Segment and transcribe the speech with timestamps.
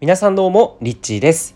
[0.00, 1.54] 皆さんどうもリッチーです。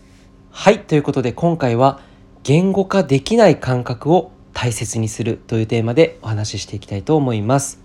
[0.51, 1.99] はいということで今回は
[2.43, 7.81] 言語化できない感覚を大切にするというテーマでお話ししていきたいと思います。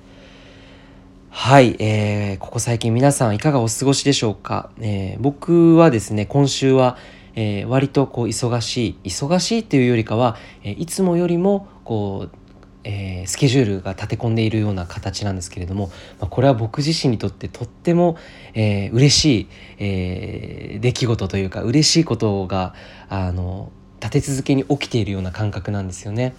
[1.31, 6.99] はい、えー、ここ最近皆さんいかがお過ごしでしょうか、えー、僕はですね今週は、
[7.37, 8.99] えー、割とこう忙しい。
[9.05, 12.37] 忙しいというよりかは、えいつもよりもこう
[12.85, 18.17] えー、スケジュールが立て込んでいるような形なんですけれども、まあ、これは僕自身にとってとっても、
[18.55, 22.75] えー、嬉しい、えー、出来事というか嬉しいことが
[23.09, 23.71] あの
[24.01, 26.35] 立て続けに起きているような感覚なんですよね。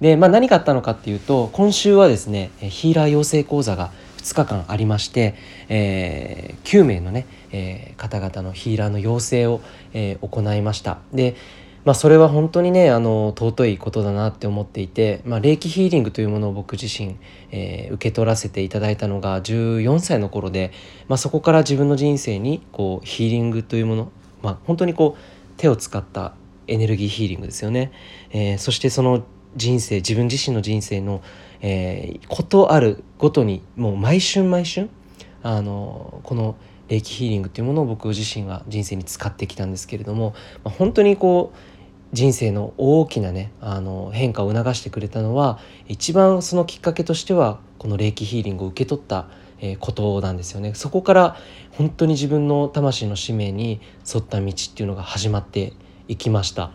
[0.00, 5.34] で、まあ、何があったのかっていうと今週はですねヒーラー養成講座が2日間ありまして、
[5.68, 9.60] えー、9名のね、えー、方々のヒーラーの養成を、
[9.94, 10.98] えー、行いました。
[11.14, 11.36] で
[11.86, 17.16] まあ、それは本当にねあの尊いことだなって思っていて、まあ、霊気ヒーリングというものを僕自身、
[17.52, 20.72] えー、受け取らせていただいたのが14歳の頃で、
[21.06, 24.12] まあ、そこから自分の人生にこうヒーリングというもの、
[24.42, 26.34] まあ、本当にこう手を使った
[26.66, 27.92] エネルギーヒーリングですよね、
[28.30, 31.22] えー、そしてその人生自分自身の人生の、
[31.60, 34.90] えー、ことあるごとにもう毎春毎春
[35.44, 36.56] あのこの
[36.88, 40.34] 霊気ヒーリングというものを僕自身は人生に使ってきたんですけれども、
[40.64, 41.75] まあ、本当にこう
[42.16, 49.28] 人生の大きなねあの変化を促してくれたのは一番そのきっかけとしてはこの霊気ヒーリングを受け取った
[49.80, 50.72] ことなんですよね。
[50.74, 51.36] そこから
[51.72, 55.74] 本当に自分の魂の使命に沿った道っていうのが始まって
[56.08, 56.70] いきました。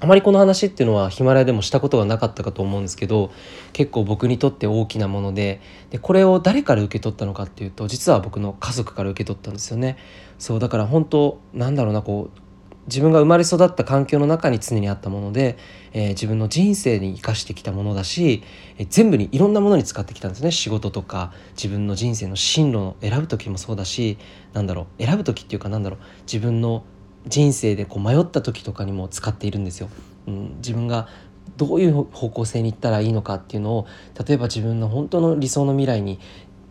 [0.00, 3.30] あまりこの話っていうのはヒマラヤでもしたことがなかったかと思うんですけど
[3.72, 9.98] 結構僕にとって大きなものででこれを誰から受け取ったのかっていうと実は僕の家族から受け取ったんですよね。
[10.38, 12.47] そうだから本当なんだろうなこう
[12.88, 15.58] 自分が生まれ育った環境の中に常にあったもので、
[15.92, 18.42] えー、自分の人生に生かしてきたものだし、
[18.78, 24.18] えー、全部にいろんなものに使ってきたんですね仕事とか自分の人生の進路を選ぶ時もそうだし
[24.54, 26.84] なんだろう選ぶ時っていうかなんだろう自分の
[27.26, 29.90] 人生でこう迷った時とかにも使っているんですよ。
[30.26, 31.08] うん、自分が
[31.56, 33.86] どういう方向性に行ったらいいのかっていうのを
[34.26, 36.20] 例えば自分の本当の理想の未来に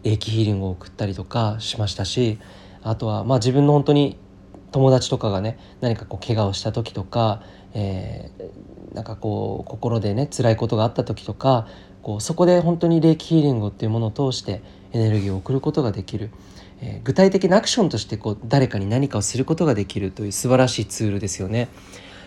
[0.03, 2.39] 英気ヒーリングを送ったりとかしましたし
[2.83, 4.17] あとはまあ自分の本当に
[4.77, 7.41] 友達とかがね何かこう怪我をした時とか、
[7.73, 11.67] えー、なんかこう心でね辛いことがあった時とか
[12.03, 14.61] こうそこで本当に霊気ヒーリングっていうものを通して
[14.91, 16.29] エネルギーを送ることができる、
[16.79, 21.69] えー、具体的なアクションとしてこう誰かに何かをすることができるという素晴らしいツールですよね。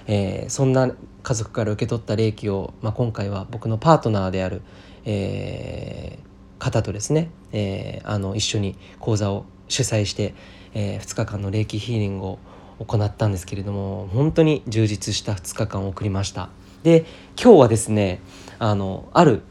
[0.09, 0.91] えー、そんな
[1.23, 4.63] 家族から受け取った霊気を、まあ、今回は僕のパートナーである、
[5.05, 10.35] えー、方とですね、えー、あの一緒に講座を主催して、
[10.75, 12.39] えー、2日間の霊気ヒーリングを
[12.79, 16.49] 行ったんですけれども本当に充実した2日間を送りました。
[16.83, 17.05] で
[17.41, 18.21] 今日はですね
[18.59, 19.43] あのある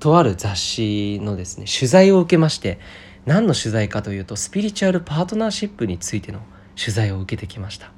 [0.00, 2.78] とある雑誌のですね取材を受けまして
[3.24, 6.40] 何の取材かというとスピリチュアルパートナーシップについての
[6.78, 7.90] 取材を受けてきました。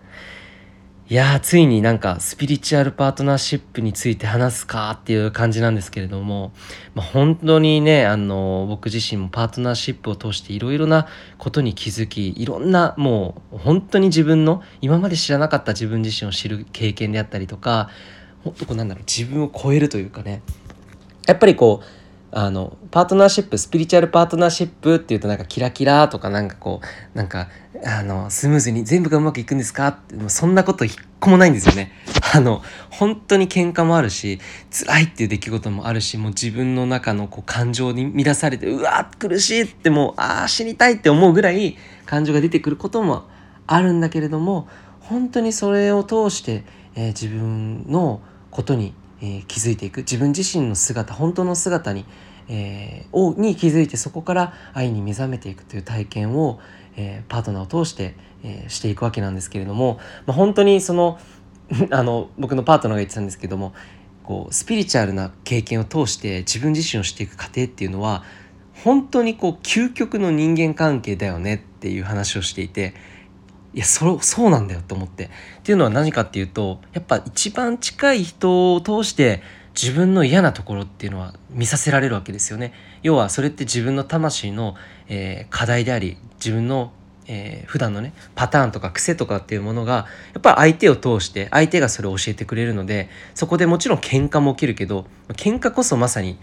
[1.10, 6.52] いやーついになんかスピリチュアルパートナーシップについて話すかっていう感じなんですけれども、
[6.94, 11.08] まあ、本当にねあの僕自身もパートナーシップを通していろいろな
[11.38, 17.88] ことに気づきいろんなもう本当に自分の今まで知らなかった自分自身を知る経験であったりとか
[18.44, 20.42] もっとこうなんだろう自分を超えるというかね
[21.26, 21.97] やっぱりこう
[22.30, 26.80] あのパートナーシップスピリチュアルパートナーシップっていうとなんかキラキラとかなんかこ
[27.14, 27.48] うなんか
[27.84, 29.88] あのスムーズに全部がうまくいくんですか？
[29.88, 31.92] ってそんなこと一個もないんですよね。
[32.34, 34.40] あの本当に喧嘩もあるし
[34.70, 43.24] 辛いっていう出来事もあるしもう自分の中のこう感情に乱されてうわ苦しいってもうああ死にたいって思うぐらい感情が出てくることも
[43.66, 44.68] あるんだけれども
[45.00, 49.98] 本当にそれを通して、えー、自分のことにえー、気づいていく。
[49.98, 52.04] 自分自身の姿本当の姿に、
[52.48, 56.60] えー、に気づいてそこから愛に目覚めていくという体験を、
[56.96, 61.18] えー、パートナーを通して、えー、していくわけなんですけれども、まあ、本当にその
[61.90, 63.74] あの僕のパートナーが言ってたんですけども
[64.24, 68.24] こうスピリチュアルな経験を通して自分自身をしていく過程っていうのは
[68.84, 72.94] 本当にこう究極の人間関係だよねっていう話をしていて
[73.74, 75.26] いやそそうなんだよと思って。
[75.26, 75.28] っ
[75.62, 79.42] ていうのは何かっていうとやっぱ一番近い人を通して
[79.80, 82.72] 自分の嫌なところっていうのは見させられるわけですよね。
[83.02, 84.74] 要はそれって自分の魂の、
[85.08, 86.92] えー、課題であり自分の、
[87.26, 96.38] えー、普段のねパターンとか癖とかっていうものがやっぱ相手を通して相手がそれを教えてくれるのでそこでもちろん喧嘩も起きるけど喧嘩こそまさに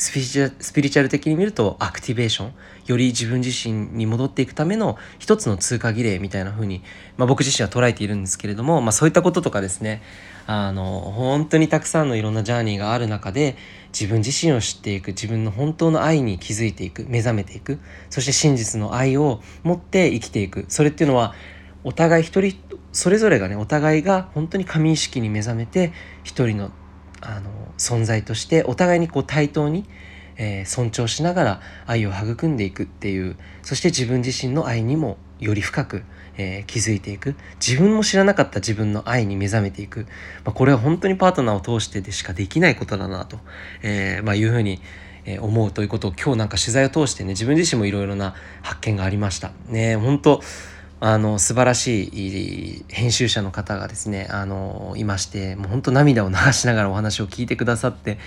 [0.00, 2.52] スピリチュアル的に見るとアクティベーション
[2.86, 6.82] より自分自身に戻っていくための一つの通過儀礼みたいな風に、
[7.18, 10.00] まあ、僕自身は捉えているんですけれども、まあ、そういったこととかですね
[10.46, 13.56] あの本当にたくさんのいろんなジャーニーがある中で
[13.92, 21.34] 自分自身を知っていく自分の本当の愛に気づいていく目覚めていくそして真実の愛を持って生きていくそれっていうのは
[21.84, 22.56] お互い一人
[22.92, 25.92] それぞれがねお互いが本当に神意識に目覚めて
[26.24, 26.70] 一人の
[27.20, 29.84] あの存在としてお互いにこう対等に、
[30.36, 36.02] えー、尊重しながら愛を育んでいくっていうそして自分自身の愛にもより深く、
[36.36, 37.34] えー、気づいていく。
[37.66, 40.06] 自分も知らなかった自分の愛に目覚めていく、
[40.44, 43.38] まあ、これは本当にパートナーを通してでしかできないことだなと、
[43.82, 44.80] えー、まあ、いうふうに
[45.40, 49.52] 思うということを今日なんか取材を通してね自分自身もいろいろな発見がありました。
[49.68, 50.40] ね本当
[51.02, 58.18] あの素晴らしい編集者の方がですねあのいましてもう本当涙を流しながらお話を聞いてくださって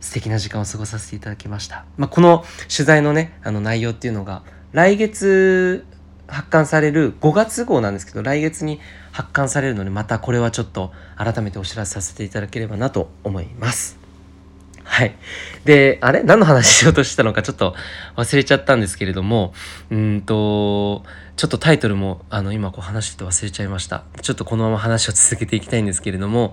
[0.00, 4.42] 素敵な時間を過ごさせていただきました、まあ、この取材のねあの内容っていうのが
[4.72, 5.86] 来月
[6.26, 8.80] 発刊される5月号なんですけど来月に
[9.12, 14.03] 発刊されるのでまたこれはちょっと改めてお知らせさせていただければなと思います。
[14.84, 15.16] はい。
[15.64, 16.22] で、あれ？
[16.22, 17.74] 何の話しようとしたのかちょっと
[18.16, 19.54] 忘れちゃったんですけれども、
[19.90, 21.02] うんと、
[21.36, 24.04] ちょっとタイトルもあの今こう話してて忘れちゃいました。
[24.20, 26.52] ちょっとこのまま話を続けていきたいんですけれども、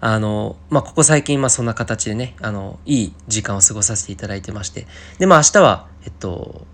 [0.00, 4.86] あの、まあ、ここ最近まあそんな形でね、あの、いい時間を過ごさせていただいてまして、
[5.18, 6.66] で、まあ明日は、えっと、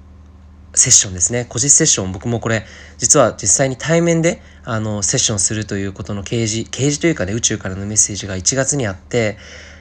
[0.75, 1.46] セッションですね。
[1.49, 2.64] 個実セッション、僕もこれ、
[2.96, 9.37] 実は実際に対面で、あの、セッションするということの掲示、掲示というかね、宇宙からのメッセージが1月にあって、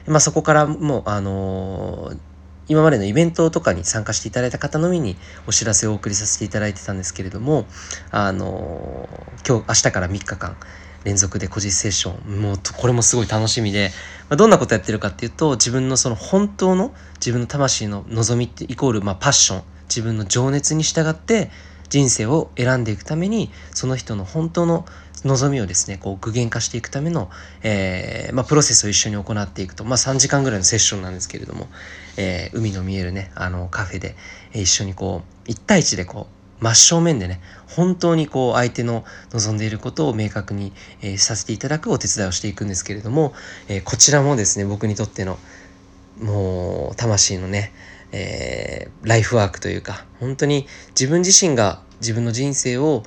[0.06, 2.18] まあそこからもう、あのー
[2.68, 5.16] 今までのイベントとかに参加していただいた方のみに
[5.46, 7.66] お知らせをお送りさせていただいてたんですけれども、
[8.10, 9.08] あの
[9.46, 10.56] 今日、明日から3日間
[11.04, 13.90] 連続で個人セッション、もうこれもすごい楽しみで、
[14.28, 21.50] まあ、どんなことやってるかっていうと、自分のその本当の自分の魂の望みってイコール、まあパッション、自分の情熱に従って
[21.88, 24.86] 人生を選んでいくために、その人の本当の
[25.24, 27.30] 望みをですね、こう具現化していくための、
[27.62, 31.68] えー、まあ、プロセスを一緒に行っていくと、まあ、3時間ぐらいのセッションなんですけれども、
[32.16, 34.16] えー、海の見えるね、あの、カフェで、
[34.52, 36.26] えー、一緒にこう、1対1でこ
[36.60, 40.72] う、真正面でね、本当にこう、相手の望んでいることを明確に、
[41.02, 43.32] えー、させていただくお手伝いをしていくんですけれども、
[43.68, 45.38] えこちらもですね、僕にとっての、
[46.20, 47.72] もう、魂のね、
[48.12, 53.02] えライフワークというか、本当に自分自身が自分の人生を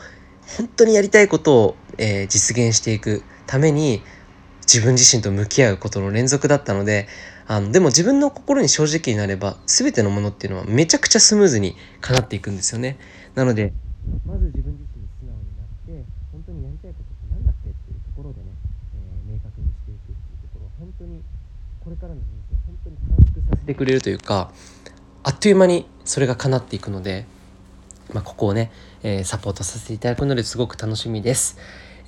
[0.57, 4.01] 本当にやりたいことを、えー、実現していくために
[4.62, 7.07] 自分自身と向き合うことの連続だったので
[7.47, 12.97] あのでも自分の心に正直になれば全てのものっていうのはめちゃくちゃスムーズに叶っていくんですよね。
[13.36, 13.74] なので
[14.25, 18.50] まず自分自身に素直になって本当にやりたいことって何だっけっていうところでね、
[19.30, 21.21] えー、明確にしていくっていうところ本当に
[21.83, 24.51] これからの人生本当に短縮させてくれるというか
[25.21, 27.25] あっという間にそれが叶っていくので
[28.13, 28.71] まあ、ここをね、
[29.03, 31.57] えー、サポートさせていただくのですごく楽しみです。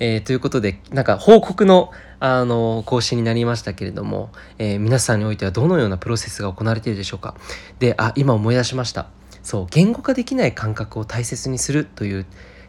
[0.00, 1.90] えー、ということで、なんか報告の、
[2.20, 7.34] あの、更新になりましたけれども、えー、皆さんにおいてはどのようなプロセスが行われているでしょうか。
[7.78, 9.08] で、あ、今思い出しました。
[9.42, 12.26] そう、言語化できない感覚を大切にするという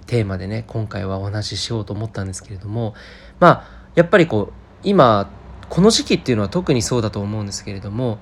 [0.07, 2.95] テーマでね、今回はお話ししようと思ったんですけれども、
[3.39, 3.63] まあ、
[3.95, 4.53] やっぱりこう、
[4.83, 5.29] 今、
[5.69, 8.17] この時期っていうのは特にそうだと思うんですけれども、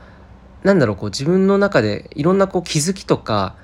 [0.63, 3.56] なんだろう、こう自分の中でいろんなこう気づきとか、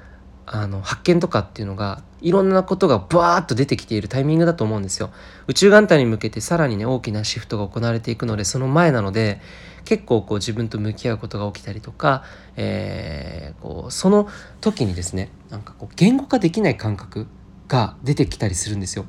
[0.46, 5.10] あの発見とかっていうのがいろんなことがバーッと出てきているタイミングだと思うんですよ。
[5.48, 9.42] 宇宙元旦に向けてさらにね大きなシフトが行われていくのでその前なので
[9.86, 12.24] 結構こう自分と向き合うことが起きたりとか、
[12.56, 14.28] えー、こうその
[14.62, 17.28] 時にですねなんかこう言語化できない感覚
[17.68, 19.06] が出てきたりするんですよ。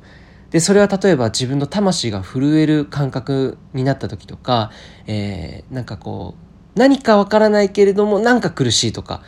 [0.51, 4.71] でそれは例えば自分の魂が震える感覚になった時とか、
[5.05, 6.35] えー、なんかこ
[6.75, 9.21] う何かわからないけれどもなんか苦しいとか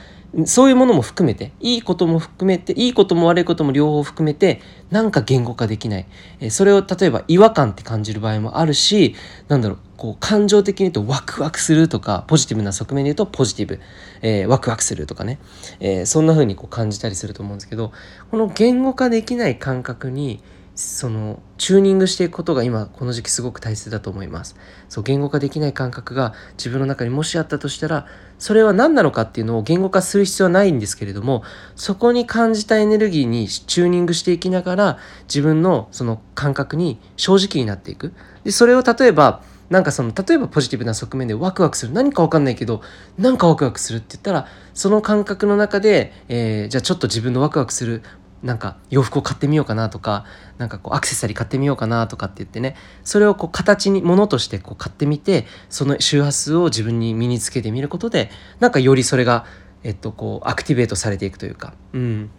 [0.45, 6.05] そういうものも含めて、いいことも含めて、いいことも悪いことも両方含めて、なんか言語化できない。
[6.39, 9.15] えそれを例えば違和感って感じる場合もあるし、
[9.47, 13.79] なんだろう、こう感情的に言うとワクワクするとか、ポジティブな側面で言うとポジティブ、
[14.21, 15.39] えー、ワクワクするとかね、
[15.79, 17.91] えー、そんな風にこう感じたりすると思うんですけど、
[18.29, 20.39] この言語化できない感覚に、
[20.77, 24.55] そのチューニングしていくことが今この時期すごく大切だと思います。
[24.89, 28.05] そう言語化できない感覚が自分の中にもしあったとしたら
[28.37, 31.41] それは何なのかっていうのを言語化する必要はないんですけれども
[31.75, 38.13] そこに感じたエネルギーにチューニングしていきながら自分のその感覚に正直になっていく。
[38.43, 39.41] でそれを例えば
[39.71, 41.93] なんかその例えばポジティブな側面でワクワクする。
[41.93, 42.83] 何か分かんないけど
[43.17, 48.03] なんかワクワクするって言ったらその感覚の中で、えー、じゃあちょっと自分のワクワクする。
[48.43, 50.25] なんか洋服を買ってみようかなとか
[50.57, 58.29] なんかこうアクセサリー買ってみようかなとかって言ってねそれをこう形にものとしてこう買ってみてその周波数を自分に身につけてみることで
[58.59, 59.45] なんかよりそれが
[59.83, 62.29] えっとこうアクティベートされていくというか、うん、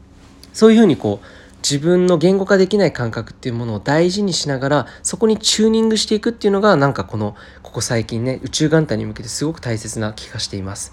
[0.53, 1.27] そういうふうにこう
[1.63, 10.93] 自分の言語化できない感覚っていうものを大事にしながらそこにチューニングしていくっていうのがなんかこのここ最近ね宇宙元旦に向けてすごく大切な気がしています。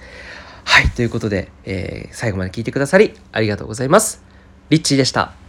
[0.64, 4.25] はいということで、えー、最後まで聞いてくださりありがとうございます。
[4.70, 5.45] リッチーでした。